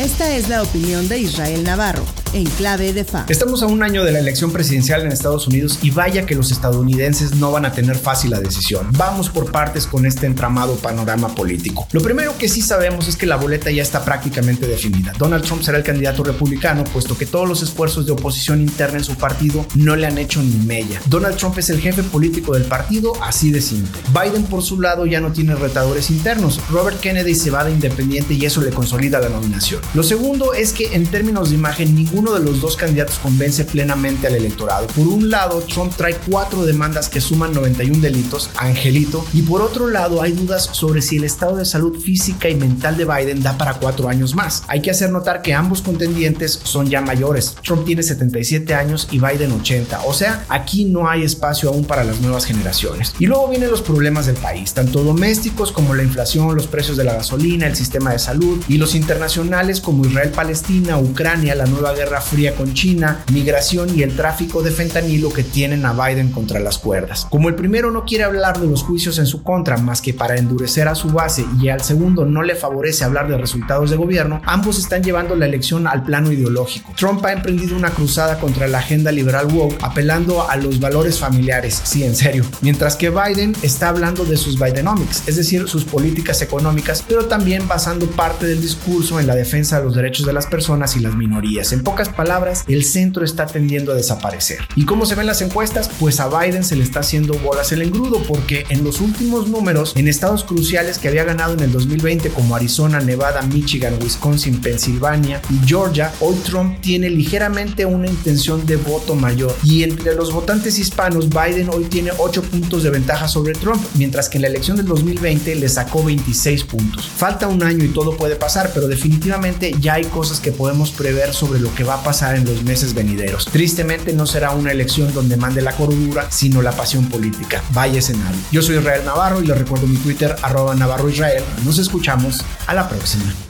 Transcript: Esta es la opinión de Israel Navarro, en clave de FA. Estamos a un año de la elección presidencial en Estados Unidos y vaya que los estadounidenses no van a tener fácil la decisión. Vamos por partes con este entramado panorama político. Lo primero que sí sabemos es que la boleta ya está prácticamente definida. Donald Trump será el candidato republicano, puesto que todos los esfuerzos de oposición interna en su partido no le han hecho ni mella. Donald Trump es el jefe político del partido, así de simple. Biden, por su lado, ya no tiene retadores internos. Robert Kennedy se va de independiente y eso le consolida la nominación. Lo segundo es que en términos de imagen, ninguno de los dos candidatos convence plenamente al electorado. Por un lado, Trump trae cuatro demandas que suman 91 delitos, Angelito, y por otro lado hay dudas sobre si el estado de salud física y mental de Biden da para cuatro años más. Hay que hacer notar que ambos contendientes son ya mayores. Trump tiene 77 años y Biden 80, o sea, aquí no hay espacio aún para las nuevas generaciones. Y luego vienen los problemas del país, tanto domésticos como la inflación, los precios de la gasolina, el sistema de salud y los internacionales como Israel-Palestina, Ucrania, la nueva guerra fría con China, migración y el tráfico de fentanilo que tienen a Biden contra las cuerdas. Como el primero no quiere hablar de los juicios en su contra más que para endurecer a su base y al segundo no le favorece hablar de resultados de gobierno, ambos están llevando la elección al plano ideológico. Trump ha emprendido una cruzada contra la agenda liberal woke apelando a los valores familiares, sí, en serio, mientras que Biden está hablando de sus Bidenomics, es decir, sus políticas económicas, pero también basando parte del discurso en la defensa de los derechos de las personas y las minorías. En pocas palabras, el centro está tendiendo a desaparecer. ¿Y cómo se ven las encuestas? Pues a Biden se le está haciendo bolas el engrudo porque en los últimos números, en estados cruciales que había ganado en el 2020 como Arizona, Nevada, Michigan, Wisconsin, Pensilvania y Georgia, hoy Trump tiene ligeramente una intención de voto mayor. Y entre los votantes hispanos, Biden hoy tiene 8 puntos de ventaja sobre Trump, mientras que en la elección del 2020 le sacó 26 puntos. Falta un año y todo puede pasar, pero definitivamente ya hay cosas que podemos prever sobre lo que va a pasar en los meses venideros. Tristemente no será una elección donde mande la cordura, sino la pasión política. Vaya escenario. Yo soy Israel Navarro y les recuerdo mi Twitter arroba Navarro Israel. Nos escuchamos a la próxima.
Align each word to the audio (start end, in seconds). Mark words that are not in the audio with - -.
Esta 0.00 0.34
es 0.34 0.48
la 0.48 0.62
opinión 0.62 1.08
de 1.10 1.18
Israel 1.18 1.62
Navarro, 1.62 2.06
en 2.32 2.44
clave 2.44 2.92
de 2.92 3.04
FA. 3.04 3.26
Estamos 3.28 3.62
a 3.62 3.66
un 3.66 3.82
año 3.82 4.04
de 4.04 4.12
la 4.12 4.18
elección 4.18 4.52
presidencial 4.52 5.02
en 5.02 5.12
Estados 5.12 5.46
Unidos 5.46 5.78
y 5.82 5.90
vaya 5.90 6.26
que 6.26 6.34
los 6.34 6.50
estadounidenses 6.50 7.34
no 7.36 7.50
van 7.50 7.64
a 7.64 7.72
tener 7.72 7.96
fácil 7.96 8.30
la 8.30 8.40
decisión. 8.40 8.88
Vamos 8.96 9.28
por 9.28 9.50
partes 9.50 9.86
con 9.86 10.06
este 10.06 10.26
entramado 10.26 10.76
panorama 10.76 11.34
político. 11.34 11.86
Lo 11.92 12.00
primero 12.00 12.36
que 12.38 12.48
sí 12.48 12.62
sabemos 12.62 13.08
es 13.08 13.16
que 13.16 13.26
la 13.26 13.36
boleta 13.36 13.70
ya 13.70 13.82
está 13.82 14.04
prácticamente 14.04 14.66
definida. 14.66 15.12
Donald 15.18 15.44
Trump 15.44 15.62
será 15.62 15.78
el 15.78 15.84
candidato 15.84 16.22
republicano, 16.22 16.84
puesto 16.84 17.16
que 17.16 17.26
todos 17.26 17.48
los 17.48 17.62
esfuerzos 17.62 18.06
de 18.06 18.12
oposición 18.12 18.60
interna 18.60 18.98
en 18.98 19.04
su 19.04 19.14
partido 19.16 19.66
no 19.74 19.96
le 19.96 20.06
han 20.06 20.18
hecho 20.18 20.42
ni 20.42 20.56
mella. 20.66 21.00
Donald 21.06 21.36
Trump 21.36 21.58
es 21.58 21.70
el 21.70 21.80
jefe 21.80 22.02
político 22.02 22.54
del 22.54 22.64
partido, 22.64 23.12
así 23.22 23.50
de 23.50 23.60
simple. 23.60 24.00
Biden, 24.12 24.44
por 24.44 24.62
su 24.62 24.80
lado, 24.80 25.06
ya 25.06 25.20
no 25.20 25.32
tiene 25.32 25.54
retadores 25.54 26.10
internos. 26.10 26.60
Robert 26.70 27.00
Kennedy 27.00 27.34
se 27.34 27.50
va 27.50 27.64
de 27.64 27.72
independiente 27.72 28.34
y 28.34 28.44
eso 28.44 28.60
le 28.60 28.70
consolida 28.70 29.20
la 29.20 29.28
nominación. 29.28 29.80
Lo 29.94 30.02
segundo 30.02 30.54
es 30.54 30.72
que 30.72 30.94
en 30.94 31.06
términos 31.06 31.50
de 31.50 31.56
imagen, 31.56 31.94
ninguno 32.20 32.38
de 32.38 32.44
los 32.44 32.60
dos 32.60 32.76
candidatos 32.76 33.18
convence 33.18 33.64
plenamente 33.64 34.26
al 34.26 34.34
electorado. 34.34 34.86
Por 34.88 35.08
un 35.08 35.30
lado, 35.30 35.62
Trump 35.62 35.94
trae 35.96 36.16
cuatro 36.28 36.66
demandas 36.66 37.08
que 37.08 37.18
suman 37.18 37.54
91 37.54 38.02
delitos, 38.02 38.50
Angelito, 38.58 39.24
y 39.32 39.40
por 39.40 39.62
otro 39.62 39.88
lado 39.88 40.20
hay 40.20 40.32
dudas 40.32 40.68
sobre 40.70 41.00
si 41.00 41.16
el 41.16 41.24
estado 41.24 41.56
de 41.56 41.64
salud 41.64 41.98
física 41.98 42.50
y 42.50 42.56
mental 42.56 42.98
de 42.98 43.06
Biden 43.06 43.42
da 43.42 43.56
para 43.56 43.72
cuatro 43.72 44.10
años 44.10 44.34
más. 44.34 44.64
Hay 44.68 44.82
que 44.82 44.90
hacer 44.90 45.08
notar 45.10 45.40
que 45.40 45.54
ambos 45.54 45.80
contendientes 45.80 46.60
son 46.62 46.90
ya 46.90 47.00
mayores. 47.00 47.56
Trump 47.64 47.86
tiene 47.86 48.02
77 48.02 48.74
años 48.74 49.08
y 49.10 49.18
Biden 49.18 49.52
80, 49.52 50.02
o 50.04 50.12
sea, 50.12 50.44
aquí 50.50 50.84
no 50.84 51.08
hay 51.08 51.22
espacio 51.22 51.70
aún 51.70 51.86
para 51.86 52.04
las 52.04 52.20
nuevas 52.20 52.44
generaciones. 52.44 53.14
Y 53.18 53.28
luego 53.28 53.48
vienen 53.48 53.70
los 53.70 53.80
problemas 53.80 54.26
del 54.26 54.36
país, 54.36 54.74
tanto 54.74 55.02
domésticos 55.02 55.72
como 55.72 55.94
la 55.94 56.02
inflación, 56.02 56.54
los 56.54 56.66
precios 56.66 56.98
de 56.98 57.04
la 57.04 57.14
gasolina, 57.14 57.66
el 57.66 57.76
sistema 57.76 58.12
de 58.12 58.18
salud 58.18 58.62
y 58.68 58.76
los 58.76 58.94
internacionales 58.94 59.80
como 59.80 60.04
Israel-Palestina, 60.04 60.98
Ucrania, 60.98 61.54
la 61.54 61.64
nueva 61.64 61.94
guerra 61.94 62.09
fría 62.18 62.54
con 62.54 62.72
China, 62.72 63.22
migración 63.30 63.94
y 63.94 64.02
el 64.02 64.16
tráfico 64.16 64.62
de 64.62 64.70
fentanilo 64.70 65.30
que 65.30 65.42
tienen 65.42 65.84
a 65.84 65.92
Biden 65.92 66.30
contra 66.30 66.60
las 66.60 66.78
cuerdas. 66.78 67.26
Como 67.28 67.50
el 67.50 67.56
primero 67.56 67.90
no 67.90 68.06
quiere 68.06 68.24
hablar 68.24 68.58
de 68.58 68.66
los 68.66 68.82
juicios 68.82 69.18
en 69.18 69.26
su 69.26 69.42
contra 69.42 69.76
más 69.76 70.00
que 70.00 70.14
para 70.14 70.38
endurecer 70.38 70.88
a 70.88 70.94
su 70.94 71.08
base 71.08 71.44
y 71.60 71.68
al 71.68 71.82
segundo 71.82 72.24
no 72.24 72.42
le 72.42 72.54
favorece 72.54 73.04
hablar 73.04 73.28
de 73.28 73.36
resultados 73.36 73.90
de 73.90 73.96
gobierno, 73.96 74.40
ambos 74.46 74.78
están 74.78 75.02
llevando 75.02 75.36
la 75.36 75.44
elección 75.44 75.86
al 75.86 76.04
plano 76.04 76.32
ideológico. 76.32 76.94
Trump 76.96 77.22
ha 77.26 77.32
emprendido 77.32 77.76
una 77.76 77.90
cruzada 77.90 78.38
contra 78.38 78.66
la 78.66 78.78
agenda 78.78 79.12
liberal 79.12 79.46
woke 79.52 79.76
apelando 79.82 80.48
a 80.48 80.56
los 80.56 80.80
valores 80.80 81.18
familiares, 81.18 81.80
sí, 81.84 82.04
en 82.04 82.16
serio, 82.16 82.44
mientras 82.62 82.96
que 82.96 83.10
Biden 83.10 83.54
está 83.62 83.88
hablando 83.88 84.24
de 84.24 84.36
sus 84.36 84.58
Bidenomics, 84.58 85.28
es 85.28 85.36
decir, 85.36 85.68
sus 85.68 85.84
políticas 85.84 86.40
económicas, 86.40 87.04
pero 87.06 87.26
también 87.26 87.68
basando 87.68 88.06
parte 88.06 88.46
del 88.46 88.62
discurso 88.62 89.20
en 89.20 89.26
la 89.26 89.34
defensa 89.34 89.78
de 89.78 89.84
los 89.84 89.94
derechos 89.94 90.26
de 90.26 90.32
las 90.32 90.46
personas 90.46 90.96
y 90.96 91.00
las 91.00 91.14
minorías. 91.14 91.72
En 91.72 91.82
pocas 91.82 91.99
palabras, 92.08 92.64
el 92.66 92.84
centro 92.84 93.24
está 93.24 93.46
tendiendo 93.46 93.92
a 93.92 93.94
desaparecer. 93.94 94.58
¿Y 94.76 94.84
cómo 94.84 95.06
se 95.06 95.14
ven 95.14 95.26
las 95.26 95.42
encuestas? 95.42 95.90
Pues 96.00 96.20
a 96.20 96.28
Biden 96.28 96.64
se 96.64 96.76
le 96.76 96.82
está 96.82 97.00
haciendo 97.00 97.34
bolas 97.34 97.72
el 97.72 97.82
engrudo 97.82 98.22
porque 98.26 98.64
en 98.68 98.84
los 98.84 99.00
últimos 99.00 99.48
números, 99.48 99.92
en 99.96 100.08
estados 100.08 100.44
cruciales 100.44 100.98
que 100.98 101.08
había 101.08 101.24
ganado 101.24 101.54
en 101.54 101.60
el 101.60 101.72
2020 101.72 102.30
como 102.30 102.56
Arizona, 102.56 103.00
Nevada, 103.00 103.42
Michigan, 103.42 103.98
Wisconsin, 104.02 104.60
Pensilvania 104.60 105.42
y 105.50 105.66
Georgia, 105.66 106.12
hoy 106.20 106.36
Trump 106.44 106.80
tiene 106.80 107.10
ligeramente 107.10 107.84
una 107.84 108.06
intención 108.08 108.66
de 108.66 108.76
voto 108.76 109.14
mayor. 109.14 109.54
Y 109.62 109.82
entre 109.82 110.14
los 110.14 110.32
votantes 110.32 110.78
hispanos, 110.78 111.28
Biden 111.28 111.70
hoy 111.70 111.84
tiene 111.84 112.10
8 112.16 112.42
puntos 112.42 112.82
de 112.82 112.90
ventaja 112.90 113.28
sobre 113.28 113.52
Trump, 113.52 113.82
mientras 113.94 114.28
que 114.28 114.38
en 114.38 114.42
la 114.42 114.48
elección 114.48 114.76
del 114.76 114.86
2020 114.86 115.54
le 115.54 115.68
sacó 115.68 116.02
26 116.04 116.64
puntos. 116.64 117.08
Falta 117.08 117.46
un 117.46 117.62
año 117.62 117.84
y 117.84 117.88
todo 117.88 118.16
puede 118.16 118.36
pasar, 118.36 118.70
pero 118.74 118.88
definitivamente 118.88 119.72
ya 119.80 119.94
hay 119.94 120.04
cosas 120.04 120.40
que 120.40 120.52
podemos 120.52 120.90
prever 120.90 121.32
sobre 121.34 121.60
lo 121.60 121.74
que 121.74 121.84
va 121.90 121.96
a 121.96 122.02
pasar 122.04 122.36
en 122.36 122.44
los 122.44 122.62
meses 122.62 122.94
venideros. 122.94 123.46
Tristemente 123.46 124.12
no 124.12 124.24
será 124.24 124.52
una 124.52 124.70
elección 124.70 125.12
donde 125.12 125.36
mande 125.36 125.60
la 125.60 125.72
cordura, 125.72 126.30
sino 126.30 126.62
la 126.62 126.70
pasión 126.70 127.06
política. 127.06 127.62
Vaya 127.72 127.98
escenario. 127.98 128.38
Yo 128.52 128.62
soy 128.62 128.78
Israel 128.78 129.02
Navarro 129.04 129.42
y 129.42 129.46
les 129.46 129.58
recuerdo 129.58 129.88
mi 129.88 129.96
Twitter 129.96 130.36
arroba 130.42 130.74
Navarro 130.76 131.08
Israel. 131.08 131.42
Nos 131.64 131.78
escuchamos 131.78 132.44
a 132.68 132.74
la 132.74 132.88
próxima. 132.88 133.49